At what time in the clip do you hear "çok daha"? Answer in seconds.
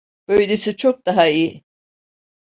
0.77-1.27